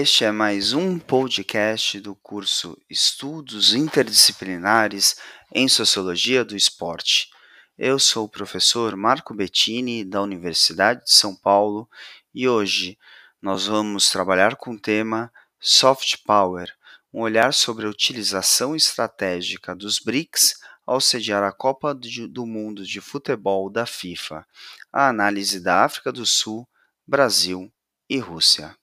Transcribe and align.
Este 0.00 0.24
é 0.24 0.32
mais 0.32 0.72
um 0.72 0.98
podcast 0.98 2.00
do 2.00 2.14
curso 2.14 2.74
Estudos 2.88 3.74
Interdisciplinares 3.74 5.16
em 5.52 5.68
Sociologia 5.68 6.42
do 6.42 6.56
Esporte. 6.56 7.28
Eu 7.76 7.98
sou 7.98 8.24
o 8.24 8.28
professor 8.28 8.96
Marco 8.96 9.34
Bettini, 9.34 10.02
da 10.02 10.22
Universidade 10.22 11.04
de 11.04 11.12
São 11.12 11.36
Paulo, 11.36 11.86
e 12.34 12.48
hoje 12.48 12.96
nós 13.42 13.66
vamos 13.66 14.08
trabalhar 14.08 14.56
com 14.56 14.70
o 14.70 14.80
tema 14.80 15.30
Soft 15.60 16.16
Power, 16.24 16.74
um 17.12 17.20
olhar 17.20 17.52
sobre 17.52 17.84
a 17.84 17.90
utilização 17.90 18.74
estratégica 18.74 19.76
dos 19.76 19.98
BRICS 19.98 20.54
ao 20.86 20.98
sediar 20.98 21.42
a 21.42 21.52
Copa 21.52 21.94
do 21.94 22.46
Mundo 22.46 22.86
de 22.86 23.02
Futebol 23.02 23.68
da 23.68 23.84
FIFA, 23.84 24.46
a 24.90 25.08
análise 25.10 25.60
da 25.60 25.84
África 25.84 26.10
do 26.10 26.24
Sul, 26.24 26.66
Brasil 27.06 27.70
e 28.08 28.18
Rússia. 28.18 28.74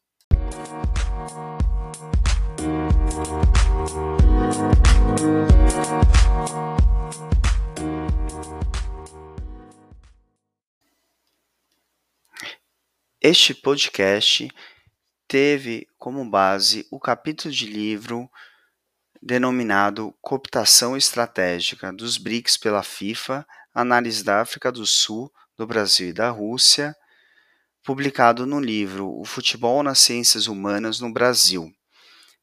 Este 13.30 13.54
podcast 13.54 14.48
teve 15.28 15.86
como 15.98 16.24
base 16.30 16.88
o 16.90 16.98
capítulo 16.98 17.54
de 17.54 17.66
livro 17.66 18.30
denominado 19.22 20.16
Cooptação 20.22 20.96
Estratégica 20.96 21.92
dos 21.92 22.18
BRICS 22.18 22.56
pela 22.56 22.82
FIFA, 22.82 23.46
Análise 23.74 24.24
da 24.24 24.40
África 24.40 24.72
do 24.72 24.86
Sul, 24.86 25.30
do 25.58 25.68
Brasil 25.68 26.08
e 26.08 26.14
da 26.14 26.30
Rússia, 26.30 26.96
publicado 27.84 28.46
no 28.46 28.62
livro 28.62 29.10
O 29.20 29.26
Futebol 29.26 29.84
nas 29.84 30.00
Ciências 30.00 30.48
Humanas 30.48 31.02
no 31.02 31.12
Brasil. 31.12 31.70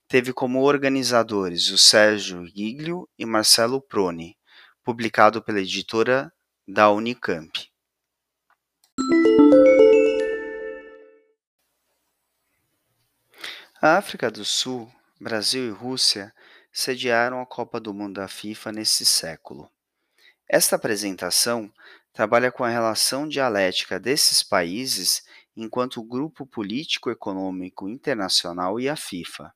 Teve 0.06 0.34
como 0.34 0.60
organizadores 0.60 1.70
o 1.70 1.78
Sérgio 1.78 2.46
Giglio 2.48 3.08
e 3.18 3.24
Marcelo 3.24 3.80
Proni, 3.80 4.36
publicado 4.84 5.42
pela 5.42 5.60
editora 5.60 6.30
da 6.68 6.90
Unicamp. 6.90 7.73
A 13.86 13.98
África 13.98 14.30
do 14.30 14.46
Sul, 14.46 14.90
Brasil 15.20 15.66
e 15.66 15.70
Rússia 15.70 16.34
sediaram 16.72 17.42
a 17.42 17.44
Copa 17.44 17.78
do 17.78 17.92
Mundo 17.92 18.14
da 18.14 18.26
FIFA 18.26 18.72
nesse 18.72 19.04
século. 19.04 19.70
Esta 20.48 20.76
apresentação 20.76 21.70
trabalha 22.10 22.50
com 22.50 22.64
a 22.64 22.70
relação 22.70 23.28
dialética 23.28 24.00
desses 24.00 24.42
países 24.42 25.22
enquanto 25.54 26.02
grupo 26.02 26.46
político-econômico 26.46 27.86
internacional 27.86 28.80
e 28.80 28.88
a 28.88 28.96
FIFA. 28.96 29.52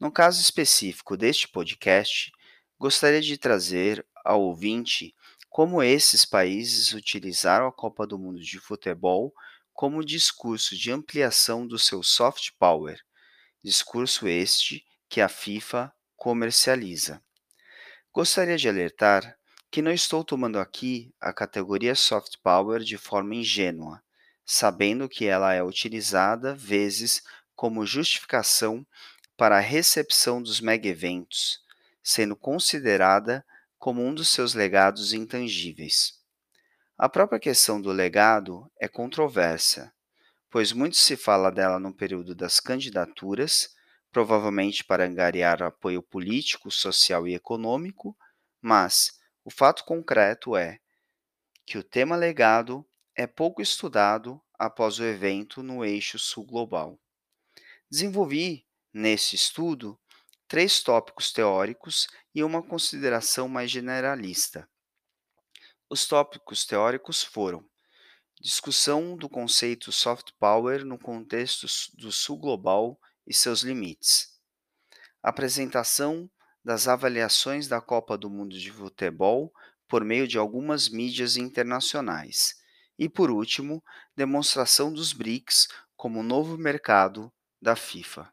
No 0.00 0.10
caso 0.10 0.40
específico 0.40 1.16
deste 1.16 1.46
podcast, 1.46 2.32
gostaria 2.76 3.22
de 3.22 3.38
trazer 3.38 4.04
ao 4.24 4.42
ouvinte 4.42 5.14
como 5.48 5.84
esses 5.84 6.24
países 6.24 6.92
utilizaram 6.92 7.68
a 7.68 7.72
Copa 7.72 8.08
do 8.08 8.18
Mundo 8.18 8.40
de 8.40 8.58
Futebol 8.58 9.32
como 9.72 10.04
discurso 10.04 10.76
de 10.76 10.90
ampliação 10.90 11.64
do 11.64 11.78
seu 11.78 12.02
soft 12.02 12.50
power 12.58 13.00
discurso 13.66 14.28
este 14.28 14.84
que 15.08 15.20
a 15.20 15.28
FIFA 15.28 15.92
comercializa. 16.14 17.20
Gostaria 18.14 18.56
de 18.56 18.68
alertar 18.68 19.36
que 19.72 19.82
não 19.82 19.90
estou 19.90 20.22
tomando 20.22 20.60
aqui 20.60 21.12
a 21.20 21.32
categoria 21.32 21.96
soft 21.96 22.36
power 22.44 22.80
de 22.80 22.96
forma 22.96 23.34
ingênua, 23.34 24.00
sabendo 24.44 25.08
que 25.08 25.26
ela 25.26 25.52
é 25.52 25.64
utilizada 25.64 26.54
vezes 26.54 27.24
como 27.56 27.84
justificação 27.84 28.86
para 29.36 29.56
a 29.56 29.60
recepção 29.60 30.40
dos 30.40 30.60
mega 30.60 30.88
eventos, 30.88 31.58
sendo 32.04 32.36
considerada 32.36 33.44
como 33.78 34.00
um 34.00 34.14
dos 34.14 34.28
seus 34.28 34.54
legados 34.54 35.12
intangíveis. 35.12 36.20
A 36.96 37.08
própria 37.08 37.40
questão 37.40 37.82
do 37.82 37.90
legado 37.90 38.70
é 38.78 38.86
controversa, 38.86 39.92
pois 40.56 40.72
muito 40.72 40.96
se 40.96 41.18
fala 41.18 41.50
dela 41.50 41.78
no 41.78 41.92
período 41.92 42.34
das 42.34 42.60
candidaturas, 42.60 43.76
provavelmente 44.10 44.82
para 44.82 45.04
angariar 45.04 45.62
apoio 45.62 46.02
político, 46.02 46.70
social 46.70 47.28
e 47.28 47.34
econômico, 47.34 48.16
mas 48.58 49.20
o 49.44 49.50
fato 49.50 49.84
concreto 49.84 50.56
é 50.56 50.80
que 51.66 51.76
o 51.76 51.82
tema 51.84 52.16
legado 52.16 52.88
é 53.14 53.26
pouco 53.26 53.60
estudado 53.60 54.40
após 54.58 54.98
o 54.98 55.04
evento 55.04 55.62
no 55.62 55.84
eixo 55.84 56.18
sul 56.18 56.46
global. 56.46 56.98
Desenvolvi, 57.90 58.66
nesse 58.90 59.36
estudo, 59.36 60.00
três 60.48 60.82
tópicos 60.82 61.32
teóricos 61.32 62.06
e 62.34 62.42
uma 62.42 62.62
consideração 62.62 63.46
mais 63.46 63.70
generalista. 63.70 64.66
Os 65.90 66.06
tópicos 66.06 66.64
teóricos 66.64 67.22
foram 67.22 67.62
Discussão 68.40 69.16
do 69.16 69.28
conceito 69.28 69.90
soft 69.90 70.30
power 70.38 70.84
no 70.84 70.98
contexto 70.98 71.66
do 71.96 72.12
sul 72.12 72.38
global 72.38 73.00
e 73.26 73.32
seus 73.32 73.62
limites. 73.62 74.38
Apresentação 75.22 76.30
das 76.62 76.86
avaliações 76.86 77.66
da 77.66 77.80
Copa 77.80 78.16
do 78.18 78.28
Mundo 78.28 78.58
de 78.58 78.70
Futebol 78.70 79.52
por 79.88 80.04
meio 80.04 80.28
de 80.28 80.36
algumas 80.36 80.88
mídias 80.88 81.36
internacionais. 81.36 82.54
E, 82.98 83.08
por 83.08 83.30
último, 83.30 83.82
demonstração 84.14 84.92
dos 84.92 85.12
BRICS 85.12 85.68
como 85.96 86.22
novo 86.22 86.58
mercado 86.58 87.32
da 87.60 87.74
FIFA. 87.74 88.30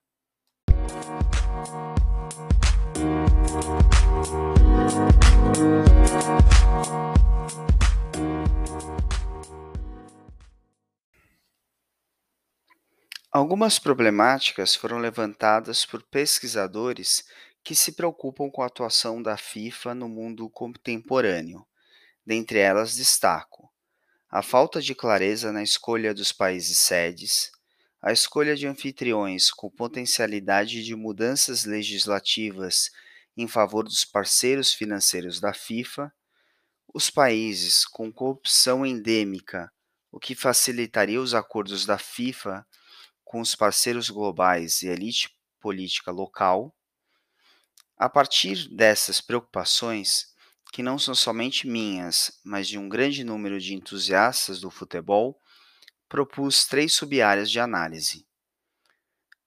Algumas 13.35 13.79
problemáticas 13.79 14.75
foram 14.75 14.99
levantadas 14.99 15.87
por 15.87 16.03
pesquisadores 16.03 17.25
que 17.63 17.73
se 17.73 17.93
preocupam 17.93 18.47
com 18.47 18.61
a 18.61 18.67
atuação 18.67 19.23
da 19.23 19.35
FIFA 19.35 19.95
no 19.95 20.07
mundo 20.07 20.47
contemporâneo. 20.51 21.65
Dentre 22.23 22.59
elas, 22.59 22.93
destaco 22.93 23.73
a 24.29 24.43
falta 24.43 24.79
de 24.79 24.93
clareza 24.93 25.51
na 25.51 25.63
escolha 25.63 26.13
dos 26.13 26.31
países 26.31 26.77
sedes, 26.77 27.51
a 27.99 28.11
escolha 28.11 28.55
de 28.55 28.67
anfitriões 28.67 29.49
com 29.49 29.67
potencialidade 29.67 30.83
de 30.83 30.95
mudanças 30.95 31.65
legislativas 31.65 32.91
em 33.35 33.47
favor 33.47 33.83
dos 33.83 34.05
parceiros 34.05 34.71
financeiros 34.73 35.39
da 35.39 35.55
FIFA, 35.55 36.13
os 36.93 37.09
países 37.09 37.83
com 37.83 38.13
corrupção 38.13 38.85
endêmica, 38.85 39.71
o 40.11 40.19
que 40.19 40.35
facilitaria 40.35 41.19
os 41.19 41.33
acordos 41.33 41.83
da 41.83 41.97
FIFA 41.97 42.63
com 43.33 43.41
os 43.41 43.55
parceiros 43.55 44.11
globais 44.11 44.83
e 44.83 44.87
elite 44.87 45.35
política 45.59 46.11
local. 46.11 46.71
A 47.97 48.07
partir 48.07 48.69
dessas 48.69 49.19
preocupações, 49.21 50.27
que 50.71 50.83
não 50.83 50.99
são 50.99 51.15
somente 51.15 51.65
minhas, 51.65 52.39
mas 52.45 52.67
de 52.67 52.77
um 52.77 52.87
grande 52.87 53.23
número 53.23 53.59
de 53.59 53.73
entusiastas 53.73 54.61
do 54.61 54.69
futebol, 54.69 55.35
propus 56.07 56.67
três 56.67 56.93
sub-áreas 56.93 57.49
de 57.49 57.59
análise. 57.59 58.23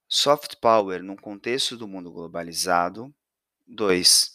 Soft 0.09 0.57
Power 0.61 1.01
no 1.01 1.15
contexto 1.15 1.77
do 1.77 1.87
mundo 1.87 2.11
globalizado. 2.11 3.15
2. 3.69 4.33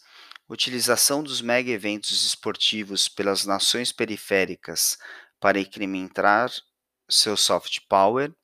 Utilização 0.48 1.22
dos 1.22 1.42
mega 1.42 1.70
eventos 1.70 2.24
esportivos 2.24 3.06
pelas 3.06 3.44
nações 3.44 3.92
periféricas 3.92 4.96
para 5.38 5.60
incrementar 5.60 6.50
seu 7.06 7.36
soft 7.36 7.80
power. 7.86 8.34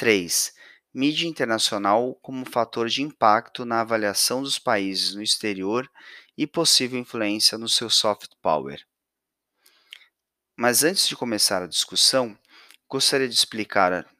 3. 0.00 0.54
Mídia 0.94 1.28
internacional 1.28 2.14
como 2.22 2.48
fator 2.48 2.88
de 2.88 3.02
impacto 3.02 3.66
na 3.66 3.82
avaliação 3.82 4.42
dos 4.42 4.58
países 4.58 5.14
no 5.14 5.22
exterior 5.22 5.86
e 6.38 6.46
possível 6.46 6.98
influência 6.98 7.58
no 7.58 7.68
seu 7.68 7.90
soft 7.90 8.30
power. 8.40 8.82
Mas 10.56 10.82
antes 10.84 11.06
de 11.06 11.14
começar 11.14 11.62
a 11.62 11.66
discussão, 11.66 12.34
gostaria 12.88 13.28
de 13.28 13.34
explicar 13.34 14.10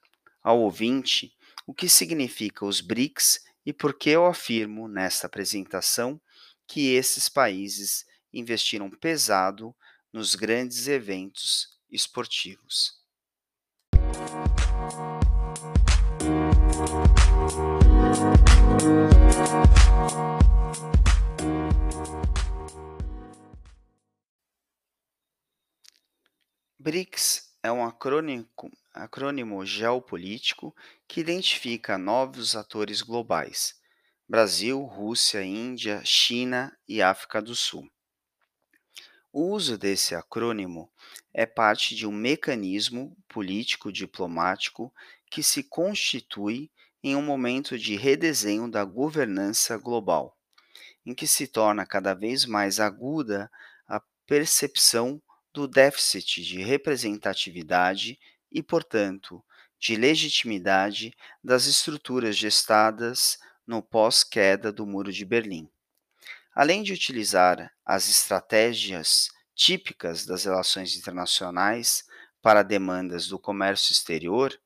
ao 0.42 0.60
ouvinte 0.60 1.34
o 1.66 1.72
que 1.72 1.88
significa 1.88 2.66
os 2.66 2.82
BRICS 2.82 3.40
e 3.64 3.72
por 3.72 3.94
que 3.94 4.10
eu 4.10 4.26
afirmo 4.26 4.86
nesta 4.86 5.28
apresentação 5.28 6.20
que 6.68 6.92
esses 6.92 7.26
países 7.26 8.04
investiram 8.34 8.90
pesado 8.90 9.74
nos 10.12 10.34
grandes 10.34 10.88
eventos 10.88 11.80
esportivos. 11.90 12.99
BRICS 26.78 27.54
é 27.62 27.70
um 27.70 27.84
acrônimo, 27.84 29.66
geopolítico 29.66 30.74
que 31.06 31.20
identifica 31.20 31.98
novos 31.98 32.56
atores 32.56 33.02
globais: 33.02 33.78
Brasil, 34.26 34.80
Rússia, 34.82 35.44
Índia, 35.44 36.02
China 36.02 36.74
e 36.88 37.02
África 37.02 37.42
do 37.42 37.54
Sul. 37.54 37.86
O 39.30 39.50
uso 39.50 39.76
desse 39.76 40.14
acrônimo 40.14 40.90
é 41.34 41.44
parte 41.44 41.94
de 41.94 42.06
um 42.06 42.12
mecanismo 42.12 43.14
político-diplomático 43.28 44.92
que 45.30 45.42
se 45.42 45.62
constitui 45.62 46.70
em 47.02 47.16
um 47.16 47.22
momento 47.22 47.78
de 47.78 47.96
redesenho 47.96 48.68
da 48.70 48.84
governança 48.84 49.78
global, 49.78 50.36
em 51.06 51.14
que 51.14 51.26
se 51.26 51.46
torna 51.46 51.86
cada 51.86 52.12
vez 52.12 52.44
mais 52.44 52.80
aguda 52.80 53.50
a 53.88 54.02
percepção 54.26 55.22
do 55.52 55.66
déficit 55.66 56.42
de 56.44 56.62
representatividade 56.62 58.18
e, 58.50 58.62
portanto, 58.62 59.42
de 59.78 59.96
legitimidade 59.96 61.14
das 61.42 61.66
estruturas 61.66 62.36
gestadas 62.36 63.38
no 63.66 63.82
pós-queda 63.82 64.70
do 64.70 64.86
Muro 64.86 65.12
de 65.12 65.24
Berlim. 65.24 65.70
Além 66.54 66.82
de 66.82 66.92
utilizar 66.92 67.72
as 67.84 68.08
estratégias 68.08 69.28
típicas 69.54 70.26
das 70.26 70.44
relações 70.44 70.96
internacionais 70.96 72.04
para 72.42 72.62
demandas 72.62 73.26
do 73.28 73.38
comércio 73.38 73.92
exterior, 73.92 74.58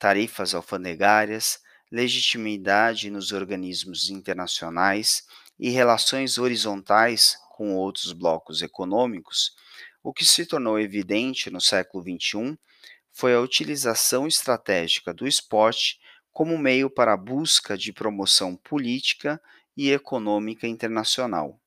tarifas 0.00 0.54
alfandegárias, 0.54 1.60
legitimidade 1.92 3.10
nos 3.10 3.32
organismos 3.32 4.08
internacionais 4.08 5.24
e 5.58 5.68
relações 5.68 6.38
horizontais 6.38 7.36
com 7.50 7.76
outros 7.76 8.14
blocos 8.14 8.62
econômicos, 8.62 9.54
o 10.02 10.10
que 10.14 10.24
se 10.24 10.46
tornou 10.46 10.80
evidente 10.80 11.50
no 11.50 11.60
século 11.60 12.02
XXI 12.02 12.58
foi 13.12 13.34
a 13.34 13.40
utilização 13.40 14.26
estratégica 14.26 15.12
do 15.12 15.28
esporte 15.28 16.00
como 16.32 16.56
meio 16.56 16.88
para 16.88 17.12
a 17.12 17.16
busca 17.18 17.76
de 17.76 17.92
promoção 17.92 18.56
política 18.56 19.38
e 19.76 19.90
econômica 19.90 20.66
internacional, 20.66 21.60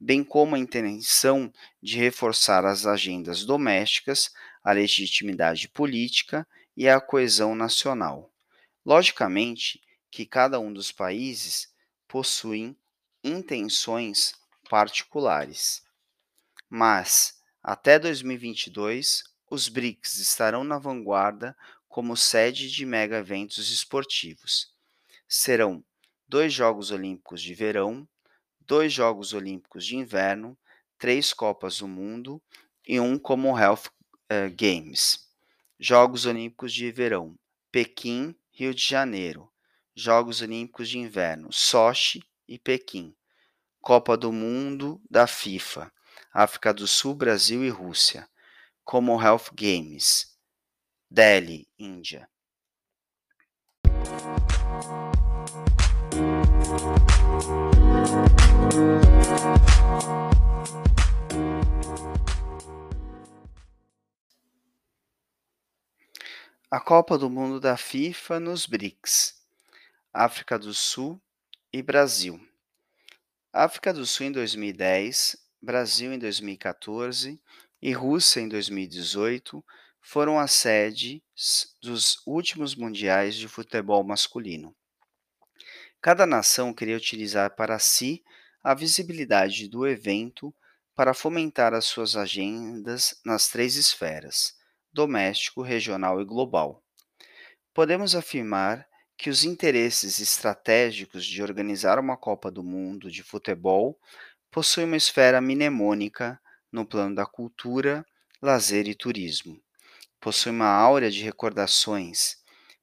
bem 0.00 0.24
como 0.24 0.56
a 0.56 0.58
intenção 0.58 1.52
de 1.80 1.96
reforçar 1.98 2.64
as 2.64 2.84
agendas 2.84 3.44
domésticas, 3.44 4.32
a 4.64 4.72
legitimidade 4.72 5.68
política 5.68 6.44
e 6.80 6.88
a 6.88 6.98
coesão 6.98 7.54
nacional. 7.54 8.32
Logicamente 8.86 9.82
que 10.10 10.24
cada 10.24 10.58
um 10.58 10.72
dos 10.72 10.90
países 10.90 11.70
possui 12.08 12.74
intenções 13.22 14.32
particulares, 14.70 15.82
mas 16.70 17.38
até 17.62 17.98
2022 17.98 19.24
os 19.50 19.68
BRICS 19.68 20.20
estarão 20.20 20.64
na 20.64 20.78
vanguarda 20.78 21.54
como 21.86 22.16
sede 22.16 22.70
de 22.70 22.86
mega 22.86 23.18
eventos 23.18 23.70
esportivos. 23.70 24.72
Serão 25.28 25.84
dois 26.26 26.50
Jogos 26.50 26.90
Olímpicos 26.90 27.42
de 27.42 27.52
Verão, 27.52 28.08
dois 28.58 28.90
Jogos 28.90 29.34
Olímpicos 29.34 29.84
de 29.84 29.96
Inverno, 29.96 30.56
três 30.96 31.34
Copas 31.34 31.76
do 31.80 31.86
Mundo 31.86 32.40
e 32.88 32.98
um 32.98 33.18
Commonwealth 33.18 33.88
uh, 34.32 34.50
Games. 34.56 35.29
Jogos 35.82 36.26
Olímpicos 36.26 36.74
de 36.74 36.92
Verão, 36.92 37.38
Pequim, 37.72 38.36
Rio 38.52 38.74
de 38.74 38.84
Janeiro. 38.84 39.50
Jogos 39.96 40.42
Olímpicos 40.42 40.90
de 40.90 40.98
Inverno, 40.98 41.50
Sochi 41.50 42.22
e 42.46 42.58
Pequim. 42.58 43.16
Copa 43.80 44.14
do 44.14 44.30
Mundo 44.30 45.00
da 45.10 45.26
FIFA, 45.26 45.90
África 46.34 46.74
do 46.74 46.86
Sul, 46.86 47.14
Brasil 47.14 47.64
e 47.64 47.70
Rússia. 47.70 48.28
Commonwealth 48.84 49.50
Games, 49.54 50.36
Delhi, 51.10 51.66
Índia. 51.78 52.28
A 66.72 66.78
Copa 66.78 67.18
do 67.18 67.28
Mundo 67.28 67.58
da 67.58 67.76
FIFA 67.76 68.38
nos 68.38 68.64
BRICS, 68.64 69.44
África 70.14 70.56
do 70.56 70.72
Sul 70.72 71.20
e 71.72 71.82
Brasil. 71.82 72.40
África 73.52 73.92
do 73.92 74.06
Sul 74.06 74.26
em 74.26 74.30
2010, 74.30 75.36
Brasil 75.60 76.12
em 76.12 76.18
2014 76.20 77.40
e 77.82 77.92
Rússia 77.92 78.40
em 78.40 78.48
2018 78.48 79.64
foram 80.00 80.38
as 80.38 80.52
sedes 80.52 81.20
dos 81.82 82.22
últimos 82.24 82.76
mundiais 82.76 83.34
de 83.34 83.48
futebol 83.48 84.04
masculino. 84.04 84.72
Cada 86.00 86.24
nação 86.24 86.72
queria 86.72 86.96
utilizar 86.96 87.56
para 87.56 87.80
si 87.80 88.22
a 88.62 88.74
visibilidade 88.74 89.66
do 89.66 89.88
evento 89.88 90.54
para 90.94 91.14
fomentar 91.14 91.74
as 91.74 91.86
suas 91.86 92.14
agendas 92.14 93.20
nas 93.24 93.48
três 93.48 93.74
esferas: 93.74 94.59
doméstico, 94.92 95.62
regional 95.62 96.20
e 96.20 96.24
global. 96.24 96.82
Podemos 97.72 98.14
afirmar 98.14 98.86
que 99.16 99.30
os 99.30 99.44
interesses 99.44 100.18
estratégicos 100.18 101.24
de 101.24 101.42
organizar 101.42 101.98
uma 101.98 102.16
Copa 102.16 102.50
do 102.50 102.62
Mundo 102.62 103.10
de 103.10 103.22
futebol 103.22 103.98
possuem 104.50 104.86
uma 104.86 104.96
esfera 104.96 105.40
mnemônica 105.40 106.40
no 106.72 106.86
plano 106.86 107.14
da 107.14 107.26
cultura, 107.26 108.04
lazer 108.40 108.88
e 108.88 108.94
turismo. 108.94 109.60
Possui 110.20 110.52
uma 110.52 110.68
áurea 110.68 111.10
de 111.10 111.22
recordações 111.22 112.40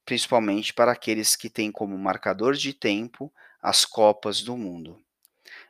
principalmente 0.08 0.74
para 0.74 0.94
aqueles 0.94 1.36
que 1.36 1.50
têm 1.50 1.70
como 1.70 1.98
marcador 1.98 2.54
de 2.56 2.72
tempo 2.74 3.30
as 3.62 3.84
Copas 3.84 4.42
do 4.42 4.56
Mundo. 4.56 5.04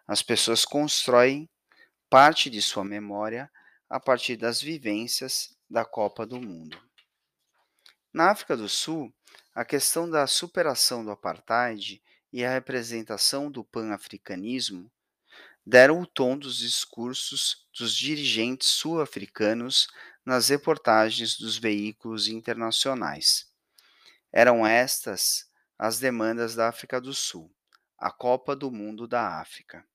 As 0.07 0.21
pessoas 0.21 0.63
constroem 0.63 1.49
parte 2.07 2.47
de 2.47 2.61
sua 2.61 2.85
memória 2.85 3.49
a 3.89 3.99
partir 3.99 4.35
das 4.35 4.61
vivências 4.61 5.56
da 5.69 5.85
Copa 5.85 6.25
do 6.25 6.39
Mundo. 6.39 6.81
Na 8.13 8.31
África 8.31 8.55
do 8.55 8.69
Sul, 8.69 9.13
a 9.53 9.65
questão 9.65 10.09
da 10.09 10.25
superação 10.27 11.03
do 11.03 11.11
apartheid 11.11 12.01
e 12.31 12.43
a 12.43 12.51
representação 12.51 13.51
do 13.51 13.63
pan-africanismo 13.63 14.91
deram 15.65 16.01
o 16.01 16.05
tom 16.05 16.37
dos 16.37 16.57
discursos 16.57 17.67
dos 17.77 17.93
dirigentes 17.93 18.69
sul-africanos 18.69 19.87
nas 20.25 20.49
reportagens 20.49 21.37
dos 21.37 21.57
veículos 21.57 22.27
internacionais. 22.27 23.51
Eram 24.31 24.65
estas 24.65 25.47
as 25.77 25.99
demandas 25.99 26.55
da 26.55 26.69
África 26.69 26.99
do 26.99 27.13
Sul, 27.13 27.53
a 27.97 28.11
Copa 28.11 28.55
do 28.55 28.71
Mundo 28.71 29.07
da 29.07 29.39
África. 29.39 29.85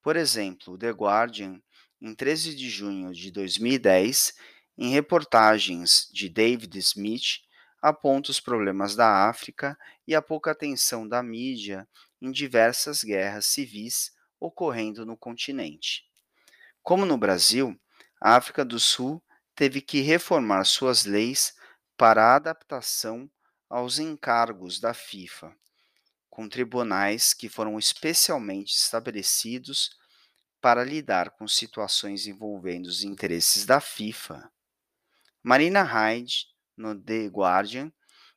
Por 0.00 0.16
exemplo, 0.16 0.78
The 0.78 0.90
Guardian, 0.90 1.60
em 2.00 2.14
13 2.14 2.54
de 2.54 2.68
junho 2.68 3.12
de 3.12 3.30
2010, 3.30 4.34
em 4.76 4.90
reportagens 4.90 6.08
de 6.12 6.28
David 6.28 6.78
Smith, 6.78 7.40
aponta 7.80 8.30
os 8.30 8.40
problemas 8.40 8.94
da 8.94 9.28
África 9.28 9.76
e 10.06 10.14
a 10.14 10.22
pouca 10.22 10.52
atenção 10.52 11.06
da 11.06 11.22
mídia 11.22 11.88
em 12.20 12.30
diversas 12.30 13.02
guerras 13.02 13.46
civis 13.46 14.12
ocorrendo 14.40 15.04
no 15.04 15.16
continente. 15.16 16.04
Como 16.82 17.04
no 17.04 17.18
Brasil, 17.18 17.78
a 18.20 18.36
África 18.36 18.64
do 18.64 18.78
Sul 18.78 19.22
teve 19.54 19.80
que 19.80 20.00
reformar 20.00 20.64
suas 20.64 21.04
leis 21.04 21.54
para 21.96 22.24
a 22.24 22.36
adaptação 22.36 23.30
aos 23.68 23.98
encargos 23.98 24.80
da 24.80 24.94
FIFA, 24.94 25.54
com 26.30 26.48
tribunais 26.48 27.34
que 27.34 27.48
foram 27.48 27.78
especialmente 27.78 28.74
estabelecidos 28.74 29.90
para 30.60 30.84
lidar 30.84 31.30
com 31.30 31.46
situações 31.46 32.26
envolvendo 32.26 32.86
os 32.86 33.02
interesses 33.02 33.66
da 33.66 33.80
FIFA. 33.80 34.50
Marina 35.42 35.82
Hyde, 35.82 36.46
no 36.76 36.94
The 36.94 37.26
Guardian, 37.26 37.92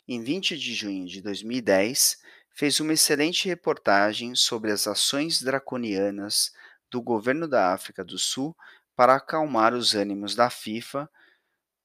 em 0.08 0.24
20 0.24 0.58
de 0.58 0.74
junho 0.74 1.06
de 1.06 1.22
2010, 1.22 2.18
fez 2.50 2.80
uma 2.80 2.94
excelente 2.94 3.48
reportagem 3.48 4.34
sobre 4.34 4.72
as 4.72 4.88
ações 4.88 5.40
draconianas 5.40 6.52
do 6.90 7.00
governo 7.02 7.48
da 7.48 7.74
África 7.74 8.04
do 8.04 8.18
Sul 8.18 8.56
para 8.96 9.16
acalmar 9.16 9.74
os 9.76 9.94
ânimos 9.94 10.34
da 10.34 10.50
FIFA 10.50 11.08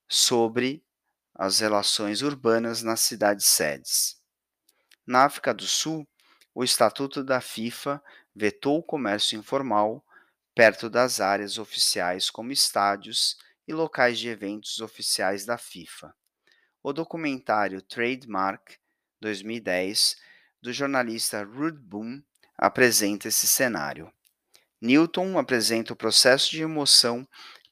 sobre 0.09 0.83
as 1.35 1.61
relações 1.61 2.23
urbanas 2.23 2.83
nas 2.83 3.01
cidades 3.01 3.45
sedes. 3.45 4.19
Na 5.07 5.25
África 5.25 5.53
do 5.53 5.67
Sul, 5.67 6.09
o 6.55 6.65
Estatuto 6.65 7.23
da 7.23 7.43
FIFA 7.43 8.03
vetou 8.35 8.79
o 8.79 8.83
comércio 8.83 9.39
informal 9.39 10.03
perto 10.55 10.89
das 10.89 11.21
áreas 11.21 11.59
oficiais 11.59 12.31
como 12.31 12.53
estádios 12.53 13.37
e 13.71 13.73
locais 13.73 14.19
de 14.19 14.29
eventos 14.29 14.81
oficiais 14.81 15.47
da 15.47 15.57
FIFA. 15.57 16.13
O 16.83 16.93
documentário 16.93 17.81
Trademark 17.81 18.75
2010 19.21 20.17
do 20.61 20.73
jornalista 20.73 21.45
Ruud 21.45 21.79
Boom 21.79 22.21
apresenta 22.59 23.29
esse 23.29 23.47
cenário. 23.47 24.13
Newton 24.81 25.39
apresenta 25.39 25.93
o 25.93 25.97
processo 25.97 26.51
de 26.51 26.59
remoção 26.59 27.25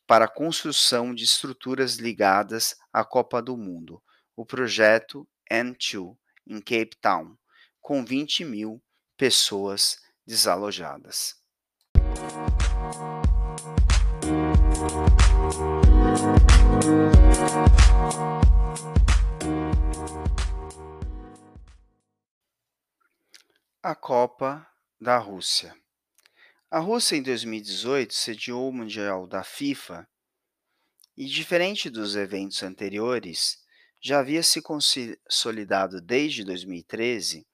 para 0.07 0.26
a 0.26 0.33
construção 0.33 1.12
de 1.12 1.25
estruturas 1.25 1.97
ligadas 1.97 2.76
à 2.93 3.05
Copa 3.05 3.43
do 3.43 3.57
Mundo, 3.57 4.00
o 4.37 4.47
projeto 4.47 5.28
N2, 5.50 6.17
em 6.47 6.61
Cape 6.61 6.97
Town, 7.00 7.37
com 7.81 8.05
20 8.05 8.45
mil 8.45 8.81
pessoas 9.17 9.99
desalojadas. 10.25 11.35
A 23.83 23.95
Copa 23.95 24.67
da 25.00 25.17
Rússia. 25.17 25.75
A 26.71 26.78
Rússia, 26.78 27.17
em 27.17 27.23
2018, 27.23 28.12
sediou 28.12 28.69
o 28.69 28.73
Mundial 28.73 29.26
da 29.26 29.43
FIFA 29.43 30.07
e, 31.17 31.25
diferente 31.25 31.88
dos 31.88 32.14
eventos 32.14 32.62
anteriores, 32.62 33.57
já 34.00 34.21
havia 34.21 34.43
se 34.43 34.61
consolidado 34.61 36.02
desde 36.02 36.45
2013, 36.45 37.47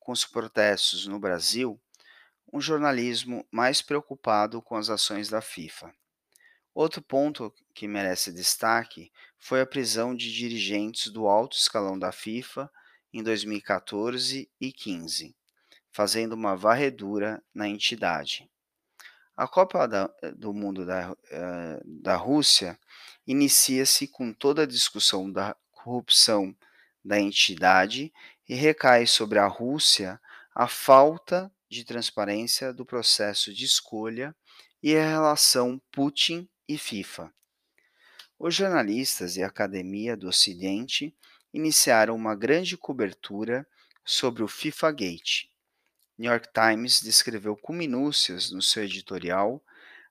com 0.00 0.10
os 0.10 0.24
protestos 0.24 1.06
no 1.06 1.20
Brasil, 1.20 1.80
um 2.52 2.60
jornalismo 2.60 3.46
mais 3.50 3.80
preocupado 3.80 4.60
com 4.60 4.74
as 4.74 4.90
ações 4.90 5.28
da 5.28 5.40
FIFA. 5.40 5.94
Outro 6.76 7.00
ponto 7.00 7.50
que 7.72 7.88
merece 7.88 8.30
destaque 8.30 9.10
foi 9.38 9.62
a 9.62 9.66
prisão 9.66 10.14
de 10.14 10.30
dirigentes 10.30 11.10
do 11.10 11.26
alto 11.26 11.56
escalão 11.56 11.98
da 11.98 12.12
FIFA 12.12 12.70
em 13.10 13.22
2014 13.22 14.46
e 14.60 14.72
15, 14.74 15.34
fazendo 15.90 16.34
uma 16.34 16.54
varredura 16.54 17.42
na 17.54 17.66
entidade. 17.66 18.46
A 19.34 19.48
Copa 19.48 19.88
da, 19.88 20.10
do 20.36 20.52
Mundo 20.52 20.84
da, 20.84 21.12
uh, 21.12 22.02
da 22.02 22.14
Rússia 22.14 22.78
inicia-se 23.26 24.06
com 24.06 24.30
toda 24.30 24.64
a 24.64 24.66
discussão 24.66 25.32
da 25.32 25.56
corrupção 25.72 26.54
da 27.02 27.18
entidade 27.18 28.12
e 28.46 28.54
recai 28.54 29.06
sobre 29.06 29.38
a 29.38 29.46
Rússia 29.46 30.20
a 30.54 30.68
falta 30.68 31.50
de 31.70 31.86
transparência 31.86 32.70
do 32.70 32.84
processo 32.84 33.54
de 33.54 33.64
escolha 33.64 34.36
e 34.82 34.94
a 34.94 35.08
relação 35.08 35.80
Putin 35.90 36.46
e 36.68 36.76
FIFA. 36.76 37.32
Os 38.38 38.54
jornalistas 38.54 39.36
e 39.36 39.42
a 39.42 39.46
Academia 39.46 40.16
do 40.16 40.28
Ocidente 40.28 41.14
iniciaram 41.52 42.14
uma 42.14 42.34
grande 42.34 42.76
cobertura 42.76 43.66
sobre 44.04 44.42
o 44.42 44.48
FIFA 44.48 44.92
Gate. 44.92 45.44
New 46.18 46.30
York 46.30 46.48
Times 46.52 47.00
descreveu 47.00 47.56
com 47.56 47.72
minúcias 47.72 48.50
no 48.50 48.60
seu 48.60 48.84
editorial 48.84 49.62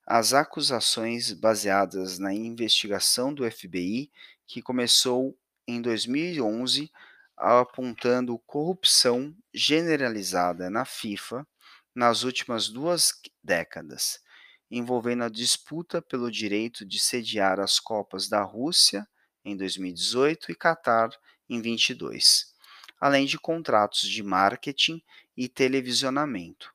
as 0.06 0.34
acusações 0.34 1.34
baseadas 1.34 2.20
na 2.20 2.34
investigação 2.34 3.34
do 3.34 3.50
FBI 3.50 4.12
que 4.46 4.62
começou 4.62 5.38
em 5.68 5.82
2011, 5.82 6.92
apontando 7.36 8.38
corrupção 8.40 9.36
generalizada 9.54 10.70
na 10.70 10.86
FIFA 10.86 11.46
nas 11.94 12.24
últimas 12.24 12.70
duas 12.70 13.20
décadas 13.44 14.24
envolvendo 14.70 15.24
a 15.24 15.30
disputa 15.30 16.02
pelo 16.02 16.32
direito 16.32 16.86
de 16.86 17.00
sediar 17.00 17.60
as 17.60 17.80
Copas 17.80 18.28
da 18.28 18.42
Rússia 18.42 19.08
em 19.44 19.56
2018 19.56 20.52
e 20.52 20.56
Catar 20.56 21.10
em 21.50 21.62
22, 21.62 22.54
além 23.00 23.26
de 23.26 23.38
contratos 23.38 24.10
de 24.10 24.24
marketing 24.24 25.02
e 25.38 25.48
televisionamento. 25.48 26.74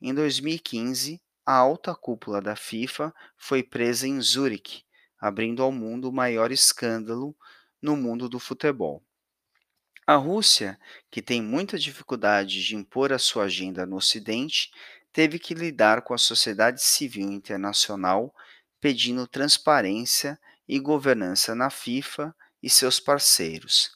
Em 0.00 0.12
2015, 0.12 1.22
a 1.44 1.54
alta 1.54 1.94
cúpula 1.94 2.40
da 2.40 2.54
FIFA 2.54 3.14
foi 3.36 3.62
presa 3.62 4.06
em 4.06 4.20
Zurique, 4.20 4.84
abrindo 5.18 5.62
ao 5.62 5.72
mundo 5.72 6.08
o 6.08 6.12
maior 6.12 6.52
escândalo 6.52 7.34
no 7.80 7.96
mundo 7.96 8.28
do 8.28 8.38
futebol. 8.38 9.02
A 10.04 10.16
Rússia, 10.16 10.78
que 11.10 11.22
tem 11.22 11.40
muita 11.40 11.78
dificuldade 11.78 12.64
de 12.64 12.74
impor 12.74 13.12
a 13.12 13.18
sua 13.18 13.44
agenda 13.44 13.86
no 13.86 13.96
Ocidente, 13.96 14.70
teve 15.12 15.38
que 15.38 15.54
lidar 15.54 16.02
com 16.02 16.14
a 16.14 16.18
sociedade 16.18 16.82
civil 16.82 17.30
internacional 17.30 18.34
pedindo 18.80 19.26
transparência 19.26 20.40
e 20.66 20.78
governança 20.78 21.54
na 21.54 21.70
FIFA 21.70 22.34
e 22.62 22.70
seus 22.70 22.98
parceiros, 22.98 23.90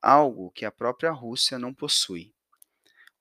algo 0.00 0.50
que 0.50 0.64
a 0.64 0.72
própria 0.72 1.10
Rússia 1.10 1.58
não 1.58 1.74
possui. 1.74 2.32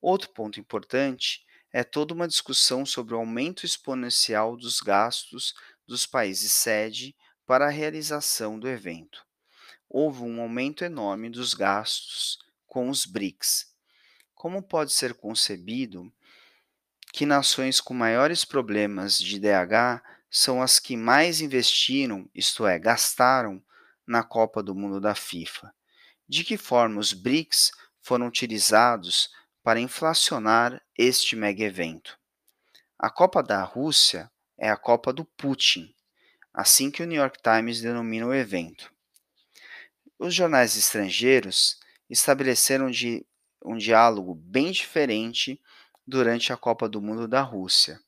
Outro 0.01 0.29
ponto 0.29 0.59
importante 0.59 1.45
é 1.71 1.83
toda 1.83 2.13
uma 2.13 2.27
discussão 2.27 2.85
sobre 2.85 3.13
o 3.13 3.17
aumento 3.17 3.65
exponencial 3.65 4.55
dos 4.55 4.79
gastos 4.79 5.53
dos 5.87 6.05
países 6.05 6.53
sede 6.53 7.15
para 7.45 7.67
a 7.67 7.71
realização 7.71 8.59
do 8.59 8.67
evento. 8.67 9.25
Houve 9.89 10.23
um 10.23 10.41
aumento 10.41 10.83
enorme 10.83 11.29
dos 11.29 11.53
gastos 11.53 12.39
com 12.65 12.89
os 12.89 13.05
BRICS. 13.05 13.73
Como 14.33 14.63
pode 14.63 14.91
ser 14.91 15.13
concebido 15.13 16.11
que 17.13 17.27
nações 17.27 17.79
com 17.79 17.93
maiores 17.93 18.43
problemas 18.43 19.19
de 19.19 19.39
DH 19.39 20.01
são 20.31 20.63
as 20.63 20.79
que 20.79 20.97
mais 20.97 21.41
investiram, 21.41 22.27
isto 22.33 22.65
é, 22.65 22.79
gastaram, 22.79 23.63
na 24.05 24.23
Copa 24.23 24.63
do 24.63 24.73
Mundo 24.73 24.99
da 24.99 25.13
FIFA. 25.13 25.71
De 26.27 26.43
que 26.43 26.57
forma 26.57 26.99
os 26.99 27.13
BRICS 27.13 27.71
foram 28.01 28.25
utilizados 28.27 29.29
para 29.61 29.79
inflacionar 29.79 30.81
este 30.97 31.35
mega 31.35 31.63
evento? 31.63 32.17
A 32.97 33.11
Copa 33.11 33.43
da 33.43 33.61
Rússia 33.61 34.31
é 34.57 34.71
a 34.71 34.75
Copa 34.75 35.13
do 35.13 35.23
Putin, 35.23 35.93
assim 36.51 36.89
que 36.89 37.03
o 37.03 37.05
New 37.05 37.21
York 37.21 37.37
Times 37.43 37.79
denomina 37.79 38.25
o 38.25 38.33
evento. 38.33 38.91
Os 40.17 40.33
jornais 40.33 40.75
estrangeiros 40.75 41.79
estabeleceram 42.09 42.89
um 43.63 43.77
diálogo 43.77 44.33
bem 44.33 44.71
diferente 44.71 45.61
durante 46.05 46.51
a 46.51 46.57
Copa 46.57 46.87
do 46.89 47.01
Mundo 47.01 47.27
da 47.27 47.41
Rússia, 47.41 47.99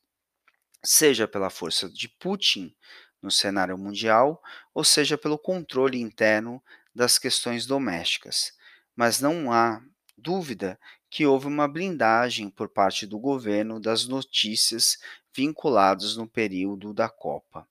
seja 0.84 1.28
pela 1.28 1.50
força 1.50 1.90
de 1.90 2.08
Putin 2.08 2.76
no 3.22 3.32
cenário 3.32 3.78
mundial, 3.78 4.42
ou 4.74 4.84
seja 4.84 5.18
pelo 5.18 5.38
controle 5.38 6.00
interno 6.00 6.62
das 6.94 7.18
questões 7.18 7.66
domésticas. 7.66 8.54
Mas 8.96 9.20
não 9.20 9.52
há 9.52 9.82
dúvida 10.18 10.80
que 11.10 11.26
houve 11.26 11.48
uma 11.48 11.68
blindagem 11.68 12.50
por 12.50 12.70
parte 12.70 13.06
do 13.06 13.18
governo 13.18 13.80
das 13.80 14.06
notícias 14.06 14.98
vinculadas 15.34 16.16
no 16.16 16.28
período 16.28 16.94
da 16.94 17.10
Copa. 17.10 17.68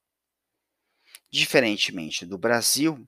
Diferentemente 1.30 2.26
do 2.26 2.36
Brasil 2.36 3.06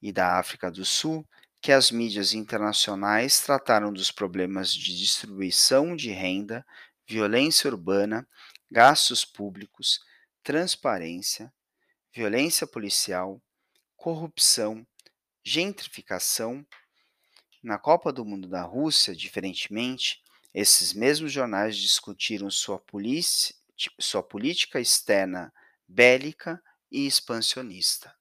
e 0.00 0.12
da 0.12 0.38
África 0.38 0.70
do 0.70 0.84
Sul, 0.84 1.26
que 1.64 1.72
as 1.72 1.90
mídias 1.90 2.34
internacionais 2.34 3.40
trataram 3.40 3.90
dos 3.90 4.10
problemas 4.10 4.70
de 4.70 4.94
distribuição 4.98 5.96
de 5.96 6.10
renda, 6.10 6.62
violência 7.08 7.70
urbana, 7.70 8.28
gastos 8.70 9.24
públicos, 9.24 9.98
transparência, 10.42 11.50
violência 12.14 12.66
policial, 12.66 13.40
corrupção, 13.96 14.86
gentrificação. 15.42 16.66
Na 17.62 17.78
Copa 17.78 18.12
do 18.12 18.26
Mundo 18.26 18.46
da 18.46 18.60
Rússia, 18.60 19.16
diferentemente, 19.16 20.22
esses 20.52 20.92
mesmos 20.92 21.32
jornais 21.32 21.78
discutiram 21.78 22.50
sua, 22.50 22.78
sua 23.98 24.22
política 24.22 24.78
externa 24.78 25.50
bélica 25.88 26.62
e 26.92 27.06
expansionista. 27.06 28.14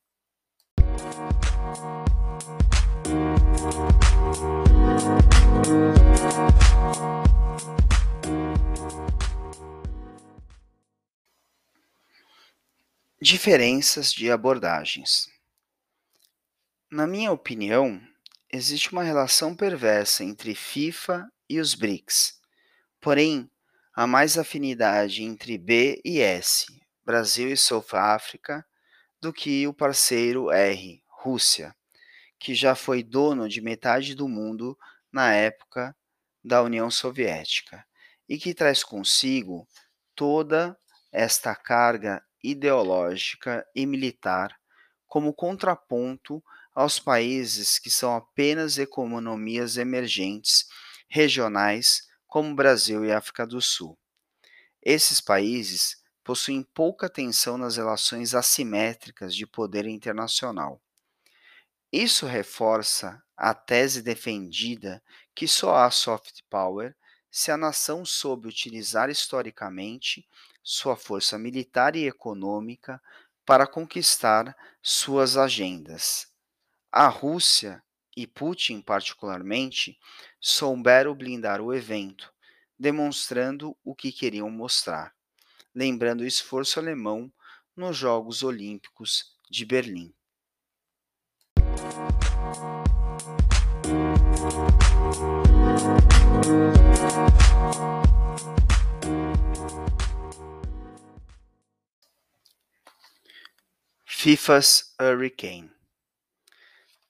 Diferenças 13.22 14.12
de 14.12 14.29
abordagens. 14.29 15.29
Na 16.91 17.08
minha 17.08 17.32
opinião, 17.32 18.01
existe 18.51 18.91
uma 18.91 19.01
relação 19.01 19.55
perversa 19.55 20.25
entre 20.25 20.53
FIFA 20.53 21.32
e 21.50 21.62
os 21.62 21.74
BRICS. 21.74 22.41
Porém, 23.00 23.50
há 23.96 24.05
mais 24.05 24.38
afinidade 24.38 25.24
entre 25.24 25.58
B 25.58 26.01
e 26.03 26.20
S, 26.20 26.65
Brasil 27.05 27.50
e 27.50 27.55
South 27.55 27.93
África, 27.93 28.65
do 29.22 29.32
que 29.32 29.65
o 29.65 29.74
parceiro 29.74 30.51
R, 30.51 31.01
Rússia 31.08 31.74
que 32.43 32.53
já 32.53 32.75
foi 32.75 33.01
dono 33.01 33.47
de 33.47 33.62
metade 33.62 34.13
do 34.13 34.27
mundo 34.27 34.77
na 35.09 35.33
época 35.33 35.95
da 36.43 36.62
União 36.62 36.91
Soviética 36.91 37.85
e 38.27 38.38
que 38.38 38.53
traz 38.53 38.83
consigo 38.83 39.65
toda 40.13 40.77
esta 41.09 41.55
carga 41.55 42.21
ideológica 42.43 43.65
e 43.73 43.85
militar 43.85 44.59
como 45.07 45.33
contraponto 45.33 46.43
aos 46.75 47.00
países 47.00 47.79
que 47.79 47.89
são 47.89 48.13
apenas 48.13 48.77
economias 48.77 49.77
emergentes 49.77 50.65
regionais, 51.07 52.09
como 52.27 52.53
Brasil 52.53 53.05
e 53.05 53.13
África 53.13 53.47
do 53.47 53.62
Sul. 53.62 53.97
Esses 54.81 55.21
países 55.21 56.03
possuem 56.25 56.62
pouca 56.73 57.05
atenção 57.05 57.57
nas 57.57 57.77
relações 57.77 58.35
assimétricas 58.35 59.33
de 59.33 59.47
poder 59.47 59.85
internacional. 59.88 60.82
Isso 61.95 62.25
reforça 62.25 63.23
a 63.38 63.53
tese 63.53 64.01
defendida 64.01 65.00
que 65.35 65.47
só 65.47 65.75
há 65.75 65.91
soft 65.91 66.41
power 66.50 66.95
se 67.29 67.51
a 67.51 67.57
nação 67.57 68.03
soube 68.03 68.47
utilizar 68.47 69.12
historicamente 69.12 70.27
sua 70.63 70.95
força 70.95 71.38
militar 71.38 71.95
e 71.95 72.07
econômica 72.07 73.00
para 73.45 73.67
conquistar 73.67 74.57
suas 74.81 75.38
agendas. 75.38 76.31
A 76.91 77.07
Rússia, 77.07 77.83
e 78.17 78.25
Putin 78.25 78.81
particularmente, 78.81 80.00
souberam 80.41 81.13
blindar 81.13 81.62
o 81.62 81.71
evento, 81.71 82.33
demonstrando 82.77 83.77
o 83.83 83.93
que 83.93 84.12
queriam 84.12 84.50
mostrar, 84.50 85.13
lembrando 85.75 86.21
o 86.21 86.27
esforço 86.27 86.79
alemão 86.79 87.31
nos 87.75 87.95
Jogos 87.95 88.41
Olímpicos 88.41 89.38
de 89.47 89.63
Berlim. 89.63 90.12
FIFA's 104.05 104.93
Hurricane. 105.01 105.69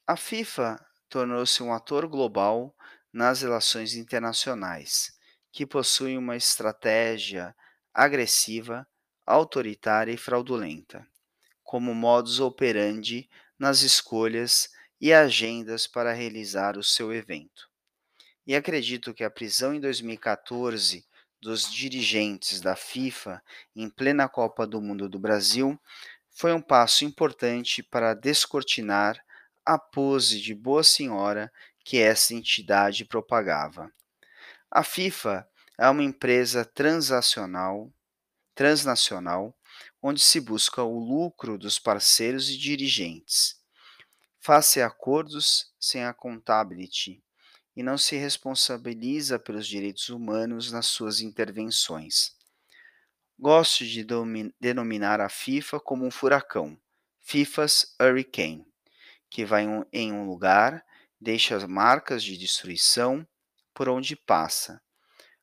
A 0.08 0.18
FIFA 0.18 0.84
tornou-se 1.08 1.62
um 1.62 1.72
ator 1.72 2.08
global 2.08 2.76
nas 3.12 3.42
relações 3.42 3.96
internacionais, 3.96 5.16
que 5.52 5.66
possui 5.66 6.18
uma 6.18 6.36
estratégia 6.36 7.56
agressiva, 7.94 8.88
autoritária 9.26 10.12
e 10.12 10.18
fraudulenta, 10.18 11.08
como 11.64 11.94
modus 11.94 12.40
operandi 12.40 13.30
nas 13.60 13.82
escolhas 13.82 14.70
e 15.04 15.12
agendas 15.12 15.86
para 15.86 16.14
realizar 16.14 16.78
o 16.78 16.84
seu 16.84 17.14
evento. 17.14 17.70
E 18.48 18.56
acredito 18.56 19.14
que 19.14 19.26
a 19.26 19.30
prisão 19.30 19.74
em 19.74 19.80
2014 19.82 21.06
dos 21.42 21.70
dirigentes 21.70 22.62
da 22.62 22.74
FIFA 22.74 23.44
em 23.76 23.90
plena 23.90 24.30
Copa 24.30 24.66
do 24.66 24.82
Mundo 24.82 25.10
do 25.10 25.20
Brasil 25.20 25.78
foi 26.30 26.54
um 26.54 26.62
passo 26.62 27.04
importante 27.04 27.84
para 27.84 28.14
descortinar 28.14 29.22
a 29.66 29.78
pose 29.78 30.40
de 30.40 30.56
boa 30.56 30.86
senhora 30.86 31.52
que 31.84 31.98
essa 31.98 32.34
entidade 32.34 33.04
propagava. 33.04 33.92
A 34.72 34.86
FIFA 34.86 35.46
é 35.78 35.90
uma 35.90 36.02
empresa 36.02 36.64
transacional, 36.64 37.92
transnacional 38.56 39.54
onde 40.02 40.22
se 40.22 40.40
busca 40.40 40.82
o 40.82 40.98
lucro 40.98 41.58
dos 41.58 41.78
parceiros 41.78 42.50
e 42.50 42.58
dirigentes. 42.58 43.62
Faz-se 44.46 44.82
acordos 44.82 45.74
sem 45.80 46.04
accountability 46.04 47.24
e 47.76 47.82
não 47.82 47.98
se 47.98 48.18
responsabiliza 48.18 49.40
pelos 49.40 49.66
direitos 49.66 50.10
humanos 50.10 50.70
nas 50.70 50.86
suas 50.86 51.22
intervenções. 51.22 52.36
Gosto 53.40 53.86
de 53.86 54.06
denominar 54.60 55.22
a 55.22 55.30
FIFA 55.30 55.80
como 55.80 56.06
um 56.06 56.12
furacão, 56.12 56.78
FIFA's 57.22 57.96
Hurricane 57.98 58.68
que 59.30 59.46
vai 59.46 59.66
em 59.92 60.12
um 60.12 60.28
lugar, 60.28 60.86
deixa 61.20 61.56
as 61.56 61.64
marcas 61.64 62.22
de 62.24 62.38
destruição 62.38 63.28
por 63.74 63.90
onde 63.90 64.16
passa. 64.16 64.80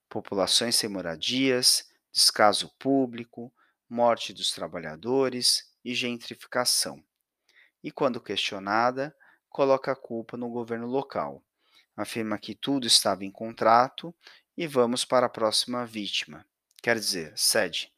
Populações 0.08 0.76
sem 0.76 0.88
moradias, 0.88 1.88
descaso 2.12 2.68
público, 2.78 3.52
morte 3.88 4.32
dos 4.32 4.52
trabalhadores 4.52 5.74
e 5.84 5.92
gentrificação. 5.92 7.02
E 7.82 7.90
quando 7.90 8.20
questionada, 8.20 9.16
coloca 9.48 9.92
a 9.92 9.96
culpa 9.96 10.36
no 10.36 10.48
governo 10.48 10.86
local. 10.86 11.42
Afirma 11.96 12.38
que 12.38 12.54
tudo 12.54 12.86
estava 12.86 13.24
em 13.24 13.30
contrato 13.30 14.14
e 14.56 14.66
vamos 14.66 15.04
para 15.04 15.26
a 15.26 15.30
próxima 15.30 15.84
vítima, 15.84 16.46
quer 16.82 16.96
dizer, 16.96 17.32
sede. 17.36 17.92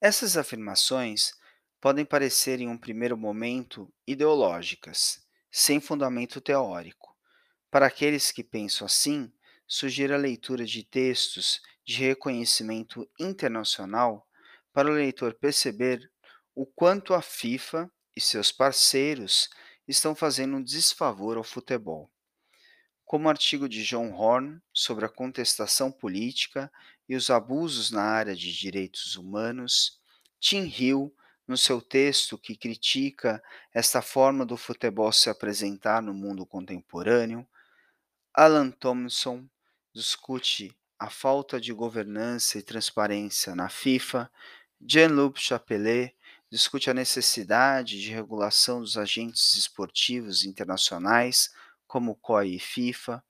Essas 0.00 0.36
afirmações 0.36 1.32
podem 1.80 2.04
parecer 2.04 2.60
em 2.60 2.68
um 2.68 2.78
primeiro 2.78 3.16
momento 3.16 3.92
ideológicas, 4.06 5.26
sem 5.50 5.80
fundamento 5.80 6.40
teórico. 6.40 7.16
Para 7.70 7.86
aqueles 7.86 8.30
que 8.30 8.44
pensam 8.44 8.86
assim, 8.86 9.32
sugiro 9.66 10.14
a 10.14 10.18
leitura 10.18 10.64
de 10.64 10.84
textos 10.84 11.60
de 11.84 11.96
reconhecimento 11.96 13.08
internacional 13.18 14.26
para 14.72 14.88
o 14.88 14.92
leitor 14.92 15.34
perceber 15.34 16.10
o 16.56 16.64
quanto 16.64 17.12
a 17.12 17.20
FIFA 17.20 17.92
e 18.16 18.20
seus 18.20 18.50
parceiros 18.50 19.50
estão 19.86 20.14
fazendo 20.14 20.56
um 20.56 20.62
desfavor 20.62 21.36
ao 21.36 21.44
futebol. 21.44 22.10
Como 23.04 23.26
o 23.26 23.28
artigo 23.28 23.68
de 23.68 23.84
John 23.84 24.10
Horn 24.10 24.58
sobre 24.72 25.04
a 25.04 25.08
contestação 25.08 25.92
política 25.92 26.72
e 27.06 27.14
os 27.14 27.28
abusos 27.28 27.90
na 27.90 28.02
área 28.02 28.34
de 28.34 28.50
direitos 28.58 29.16
humanos, 29.16 30.00
Tim 30.40 30.64
Hill 30.66 31.14
no 31.46 31.58
seu 31.58 31.80
texto 31.80 32.38
que 32.38 32.56
critica 32.56 33.40
esta 33.72 34.00
forma 34.00 34.44
do 34.44 34.56
futebol 34.56 35.12
se 35.12 35.28
apresentar 35.28 36.02
no 36.02 36.14
mundo 36.14 36.46
contemporâneo, 36.46 37.46
Alan 38.34 38.70
Thompson 38.70 39.46
discute 39.94 40.74
a 40.98 41.10
falta 41.10 41.60
de 41.60 41.72
governança 41.72 42.58
e 42.58 42.62
transparência 42.62 43.54
na 43.54 43.68
FIFA, 43.68 44.30
Jean-Luc 44.80 45.38
Chapelet 45.38 46.16
discute 46.50 46.90
a 46.90 46.94
necessidade 46.94 48.00
de 48.00 48.10
regulação 48.10 48.80
dos 48.80 48.96
agentes 48.96 49.56
esportivos 49.56 50.44
internacionais, 50.44 51.50
como 51.86 52.16
COI 52.16 52.54
e 52.54 52.58
FIFA, 52.58 53.22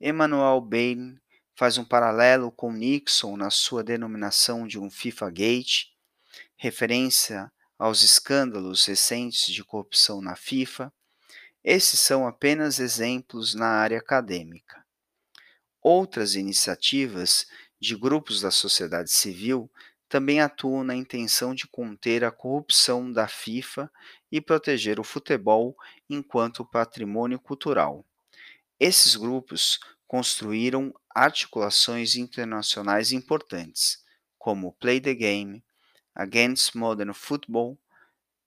Emmanuel 0.00 0.60
Bain 0.60 1.18
faz 1.54 1.78
um 1.78 1.84
paralelo 1.84 2.50
com 2.50 2.72
Nixon 2.72 3.36
na 3.36 3.50
sua 3.50 3.82
denominação 3.82 4.66
de 4.66 4.78
um 4.78 4.90
FIFA 4.90 5.30
Gate, 5.30 5.86
referência 6.56 7.50
aos 7.78 8.02
escândalos 8.02 8.84
recentes 8.84 9.46
de 9.46 9.64
corrupção 9.64 10.20
na 10.20 10.36
FIFA, 10.36 10.92
esses 11.62 11.98
são 12.00 12.26
apenas 12.26 12.78
exemplos 12.78 13.54
na 13.54 13.68
área 13.68 13.98
acadêmica. 13.98 14.84
Outras 15.80 16.34
iniciativas 16.34 17.46
de 17.80 17.96
grupos 17.96 18.40
da 18.40 18.50
sociedade 18.50 19.10
civil 19.10 19.70
também 20.14 20.40
atuam 20.40 20.84
na 20.84 20.94
intenção 20.94 21.56
de 21.56 21.66
conter 21.66 22.22
a 22.22 22.30
corrupção 22.30 23.10
da 23.10 23.26
FIFA 23.26 23.90
e 24.30 24.40
proteger 24.40 25.00
o 25.00 25.02
futebol 25.02 25.76
enquanto 26.08 26.64
patrimônio 26.64 27.36
cultural. 27.36 28.06
Esses 28.78 29.16
grupos 29.16 29.80
construíram 30.06 30.94
articulações 31.12 32.14
internacionais 32.14 33.10
importantes, 33.10 34.04
como 34.38 34.74
Play 34.74 35.00
the 35.00 35.16
Game, 35.16 35.64
Against 36.14 36.76
Modern 36.76 37.12
Football, 37.12 37.76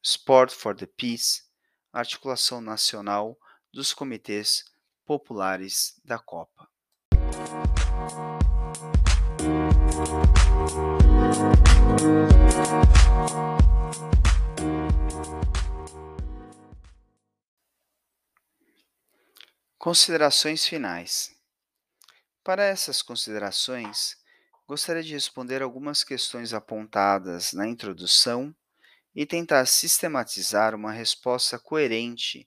Sport 0.01 0.53
for 0.53 0.73
the 0.73 0.85
Peace, 0.85 1.41
articulação 1.91 2.61
nacional 2.61 3.37
dos 3.73 3.93
comitês 3.93 4.63
populares 5.05 5.99
da 6.05 6.17
Copa. 6.17 6.69
Considerações 19.87 20.67
finais. 20.67 21.33
Para 22.43 22.61
essas 22.65 23.01
considerações, 23.01 24.17
gostaria 24.67 25.01
de 25.01 25.13
responder 25.13 25.61
algumas 25.61 26.03
questões 26.03 26.53
apontadas 26.53 27.53
na 27.53 27.65
introdução 27.65 28.53
e 29.15 29.25
tentar 29.25 29.65
sistematizar 29.65 30.75
uma 30.75 30.91
resposta 30.91 31.57
coerente 31.57 32.45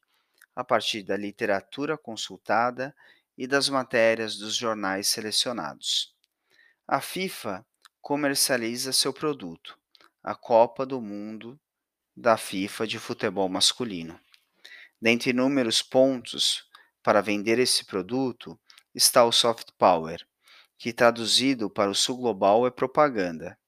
a 0.55 0.63
partir 0.63 1.03
da 1.03 1.17
literatura 1.17 1.97
consultada 1.97 2.95
e 3.39 3.47
das 3.47 3.71
matérias 3.71 4.37
dos 4.37 4.55
jornais 4.55 5.09
selecionados. 5.09 6.15
A 6.87 7.01
FIFA 7.01 7.65
comercializa 8.03 8.93
seu 8.93 9.15
produto, 9.15 9.79
a 10.23 10.35
Copa 10.35 10.85
do 10.85 11.01
Mundo 11.01 11.59
da 12.15 12.37
FIFA 12.37 12.87
de 12.87 12.99
futebol 12.99 13.49
masculino. 13.49 14.21
Dentre 15.01 15.31
inúmeros 15.31 15.81
pontos 15.81 16.69
para 17.03 17.21
vender 17.21 17.59
esse 17.59 17.85
produto 17.85 18.59
está 18.95 19.25
o 19.25 19.33
soft 19.33 19.69
power, 19.79 20.27
que 20.79 20.93
traduzido 20.93 21.71
para 21.71 21.91
o 21.91 21.95
sul 21.95 22.17
global 22.17 22.67
é 22.67 22.71
propaganda. 22.71 23.59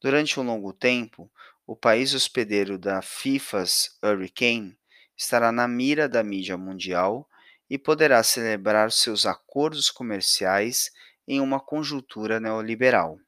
Durante 0.00 0.38
um 0.38 0.42
longo 0.42 0.72
tempo, 0.72 1.30
o 1.66 1.74
país 1.74 2.12
hospedeiro 2.12 2.78
da 2.78 3.00
FIFA's 3.00 3.96
Hurricane 4.04 4.76
estará 5.16 5.50
na 5.50 5.66
mira 5.66 6.08
da 6.08 6.22
mídia 6.22 6.58
mundial 6.58 7.28
e 7.70 7.78
poderá 7.78 8.22
celebrar 8.22 8.92
seus 8.92 9.24
acordos 9.24 9.90
comerciais 9.90 10.90
em 11.26 11.40
uma 11.40 11.58
conjuntura 11.58 12.38
neoliberal. 12.38 13.18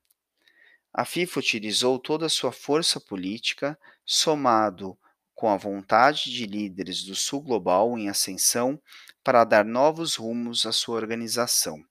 A 0.92 1.04
FIFA 1.04 1.40
utilizou 1.40 1.98
toda 1.98 2.26
a 2.26 2.30
sua 2.30 2.52
força 2.52 3.00
política, 3.00 3.78
somado 4.04 4.98
com 5.34 5.48
a 5.48 5.56
vontade 5.56 6.30
de 6.30 6.46
líderes 6.46 7.02
do 7.04 7.14
Sul 7.14 7.42
Global 7.42 7.98
em 7.98 8.08
ascensão, 8.08 8.80
para 9.26 9.42
dar 9.42 9.64
novos 9.64 10.14
rumos 10.14 10.66
à 10.66 10.70
sua 10.70 10.94
organização. 10.94 11.84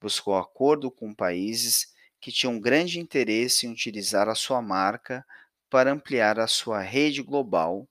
Buscou 0.00 0.38
acordo 0.38 0.90
com 0.90 1.12
países 1.12 1.92
que 2.18 2.32
tinham 2.32 2.58
grande 2.58 2.98
interesse 2.98 3.66
em 3.66 3.70
utilizar 3.70 4.26
a 4.26 4.34
sua 4.34 4.62
marca 4.62 5.22
para 5.68 5.92
ampliar 5.92 6.40
a 6.40 6.46
sua 6.46 6.80
rede 6.80 7.20
global, 7.22 7.86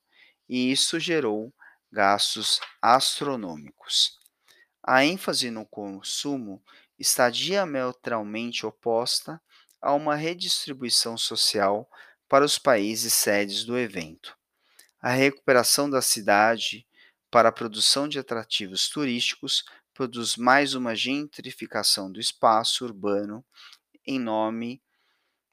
e 0.49 0.71
isso 0.71 0.99
gerou 0.99 1.53
gastos 1.91 2.59
astronômicos. 2.81 4.17
A 4.81 5.05
ênfase 5.05 5.51
no 5.51 5.67
consumo 5.67 6.59
está 6.97 7.29
diametralmente 7.29 8.65
oposta 8.65 9.39
a 9.79 9.93
uma 9.93 10.15
redistribuição 10.15 11.15
social 11.19 11.87
para 12.27 12.43
os 12.43 12.57
países 12.57 13.13
sedes 13.13 13.63
do 13.63 13.77
evento. 13.77 14.35
A 14.99 15.11
recuperação 15.11 15.87
da 15.87 16.01
cidade 16.01 16.83
para 17.35 17.49
a 17.49 17.51
produção 17.51 18.07
de 18.07 18.17
atrativos 18.17 18.87
turísticos 18.87 19.65
produz 19.93 20.37
mais 20.37 20.73
uma 20.73 20.95
gentrificação 20.95 22.09
do 22.09 22.17
espaço 22.17 22.85
urbano 22.85 23.43
em 24.07 24.17
nome 24.17 24.81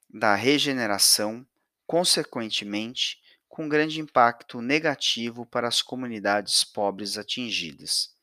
da 0.09 0.37
regeneração, 0.37 1.45
consequentemente, 1.85 3.21
com 3.49 3.68
grande 3.68 4.01
impacto 4.01 4.61
negativo 4.62 5.45
para 5.45 5.66
as 5.66 5.83
comunidades 5.83 6.62
pobres 6.62 7.18
atingidas. 7.18 8.14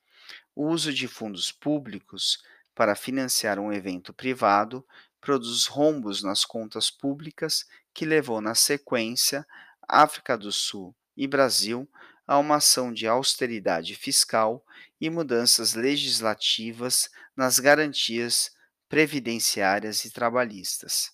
O 0.56 0.70
uso 0.70 0.94
de 0.94 1.06
fundos 1.06 1.52
públicos 1.52 2.42
para 2.74 2.96
financiar 2.96 3.60
um 3.60 3.74
evento 3.74 4.14
privado 4.14 4.88
produz 5.20 5.66
rombos 5.66 6.24
nas 6.24 6.46
contas 6.46 6.90
públicas 6.90 7.66
que 7.94 8.06
levou 8.06 8.40
na 8.40 8.56
sequência 8.56 9.46
África 9.86 10.38
do 10.38 10.50
Sul 10.50 10.96
e 11.18 11.28
Brasil 11.28 11.86
a 12.30 12.38
uma 12.38 12.58
ação 12.58 12.94
de 12.94 13.08
austeridade 13.08 13.96
fiscal 13.96 14.64
e 15.02 15.10
mudanças 15.10 15.74
legislativas 15.74 17.10
nas 17.36 17.58
garantias 17.58 18.52
previdenciárias 18.88 20.06
e 20.06 20.12
trabalhistas. 20.12 21.10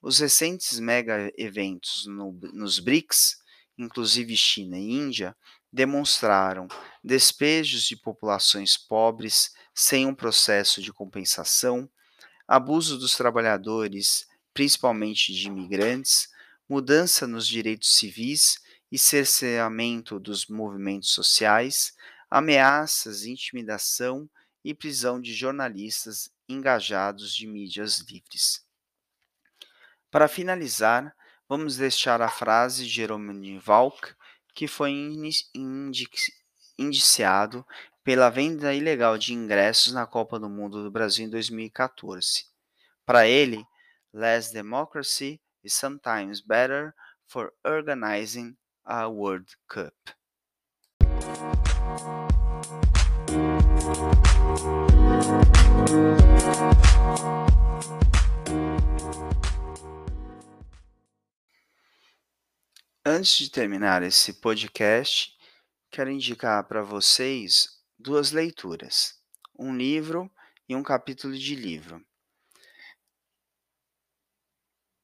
Os 0.00 0.20
recentes 0.20 0.78
mega 0.78 1.28
eventos 1.36 2.06
no, 2.06 2.38
nos 2.52 2.78
BRICS, 2.78 3.38
inclusive 3.76 4.36
China 4.36 4.78
e 4.78 4.92
Índia, 4.92 5.36
demonstraram 5.72 6.68
despejos 7.02 7.82
de 7.82 7.96
populações 7.96 8.76
pobres 8.76 9.50
sem 9.74 10.06
um 10.06 10.14
processo 10.14 10.80
de 10.80 10.92
compensação, 10.92 11.90
abuso 12.46 12.96
dos 12.96 13.16
trabalhadores, 13.16 14.28
principalmente 14.52 15.34
de 15.34 15.48
imigrantes, 15.48 16.28
mudança 16.68 17.26
nos 17.26 17.44
direitos 17.44 17.96
civis 17.96 18.62
e 18.90 18.98
cerceamento 18.98 20.20
dos 20.20 20.46
movimentos 20.46 21.10
sociais, 21.10 21.94
ameaças, 22.30 23.24
intimidação 23.24 24.28
e 24.64 24.74
prisão 24.74 25.20
de 25.20 25.34
jornalistas 25.34 26.30
engajados 26.48 27.34
de 27.34 27.46
mídias 27.46 28.00
livres. 28.00 28.64
Para 30.10 30.28
finalizar, 30.28 31.14
vamos 31.48 31.76
deixar 31.76 32.22
a 32.22 32.28
frase 32.28 32.84
de 32.84 32.90
Jerome 32.90 33.58
Valk, 33.58 34.14
que 34.54 34.68
foi 34.68 34.92
indiciado 36.78 37.66
pela 38.04 38.30
venda 38.30 38.74
ilegal 38.74 39.18
de 39.18 39.32
ingressos 39.32 39.92
na 39.92 40.06
Copa 40.06 40.38
do 40.38 40.48
Mundo 40.48 40.82
do 40.82 40.90
Brasil 40.90 41.26
em 41.26 41.30
2014. 41.30 42.46
Para 43.04 43.26
ele, 43.26 43.66
less 44.12 44.52
democracy 44.52 45.40
is 45.62 45.74
sometimes 45.74 46.40
better 46.40 46.94
for 47.26 47.52
organizing 47.64 48.56
a 48.84 49.08
World 49.08 49.56
Cup. 49.66 49.94
Antes 63.06 63.38
de 63.38 63.50
terminar 63.50 64.02
esse 64.02 64.34
podcast, 64.34 65.34
quero 65.90 66.10
indicar 66.10 66.64
para 66.64 66.82
vocês 66.82 67.82
duas 67.98 68.32
leituras, 68.32 69.18
um 69.58 69.74
livro 69.74 70.30
e 70.68 70.76
um 70.76 70.82
capítulo 70.82 71.36
de 71.36 71.54
livro. 71.54 72.04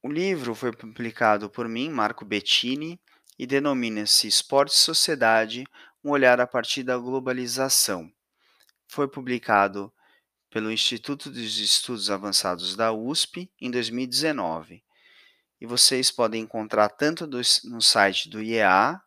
O 0.02 0.08
livro 0.08 0.54
foi 0.54 0.72
publicado 0.72 1.48
por 1.48 1.68
mim, 1.68 1.90
Marco 1.90 2.24
Bettini, 2.24 3.00
e 3.40 3.46
denomina-se 3.46 4.28
Esporte 4.28 4.74
e 4.74 4.78
Sociedade 4.78 5.66
um 6.04 6.10
olhar 6.10 6.38
a 6.42 6.46
partir 6.46 6.82
da 6.82 6.98
globalização. 6.98 8.12
Foi 8.86 9.08
publicado 9.08 9.90
pelo 10.50 10.70
Instituto 10.70 11.30
dos 11.30 11.58
Estudos 11.58 12.10
Avançados 12.10 12.76
da 12.76 12.92
USP 12.92 13.50
em 13.58 13.70
2019. 13.70 14.84
E 15.58 15.64
vocês 15.64 16.10
podem 16.10 16.42
encontrar 16.42 16.90
tanto 16.90 17.26
no 17.26 17.80
site 17.80 18.28
do 18.28 18.42
IEA, 18.42 19.00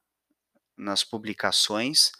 nas 0.75 1.03
publicações, 1.03 2.11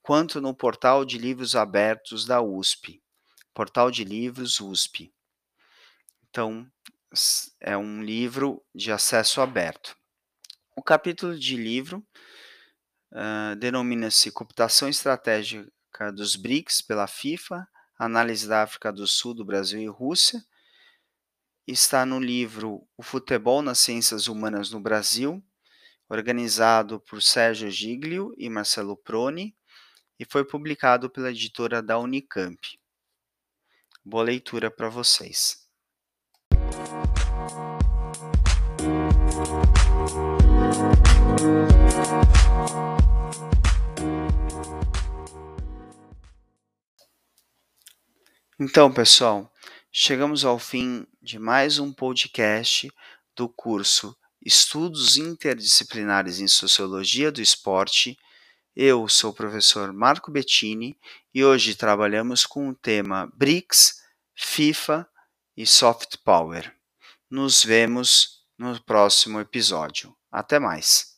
quanto 0.00 0.40
no 0.40 0.54
portal 0.54 1.04
de 1.04 1.18
livros 1.18 1.54
abertos 1.54 2.24
da 2.24 2.40
USP, 2.40 3.02
Portal 3.52 3.90
de 3.90 4.04
Livros 4.04 4.58
USP. 4.58 5.12
Então, 6.30 6.66
é 7.60 7.76
um 7.76 8.02
livro 8.02 8.64
de 8.74 8.90
acesso 8.90 9.42
aberto. 9.42 9.98
O 10.78 10.82
capítulo 10.82 11.36
de 11.36 11.56
livro 11.56 12.06
uh, 13.10 13.56
denomina-se 13.56 14.30
Computação 14.30 14.88
Estratégica 14.88 16.12
dos 16.14 16.36
BRICS 16.36 16.82
pela 16.82 17.08
FIFA, 17.08 17.66
Análise 17.98 18.46
da 18.46 18.62
África 18.62 18.92
do 18.92 19.04
Sul, 19.04 19.34
do 19.34 19.44
Brasil 19.44 19.80
e 19.80 19.88
Rússia. 19.88 20.40
Está 21.66 22.06
no 22.06 22.20
livro 22.20 22.86
O 22.96 23.02
Futebol 23.02 23.60
nas 23.60 23.80
Ciências 23.80 24.28
Humanas 24.28 24.70
no 24.70 24.78
Brasil, 24.78 25.44
organizado 26.08 27.00
por 27.00 27.20
Sérgio 27.20 27.68
Giglio 27.72 28.32
e 28.38 28.48
Marcelo 28.48 28.96
Proni, 28.96 29.56
e 30.16 30.24
foi 30.24 30.44
publicado 30.44 31.10
pela 31.10 31.32
editora 31.32 31.82
da 31.82 31.98
Unicamp. 31.98 32.56
Boa 34.04 34.22
leitura 34.22 34.70
para 34.70 34.88
vocês. 34.88 35.57
Então, 48.60 48.92
pessoal, 48.92 49.52
chegamos 49.92 50.44
ao 50.44 50.58
fim 50.58 51.06
de 51.22 51.38
mais 51.38 51.78
um 51.78 51.92
podcast 51.92 52.92
do 53.36 53.48
curso 53.48 54.16
Estudos 54.44 55.16
Interdisciplinares 55.16 56.40
em 56.40 56.48
Sociologia 56.48 57.30
do 57.30 57.40
Esporte. 57.40 58.18
Eu 58.74 59.06
sou 59.06 59.30
o 59.30 59.34
professor 59.34 59.92
Marco 59.92 60.32
Bettini 60.32 60.98
e 61.32 61.44
hoje 61.44 61.76
trabalhamos 61.76 62.44
com 62.44 62.68
o 62.68 62.74
tema 62.74 63.30
BRICS, 63.32 64.02
FIFA 64.34 65.08
e 65.56 65.64
Soft 65.64 66.16
Power. 66.24 66.74
Nos 67.30 67.62
vemos 67.62 68.44
no 68.58 68.82
próximo 68.82 69.38
episódio. 69.38 70.16
Até 70.32 70.58
mais! 70.58 71.17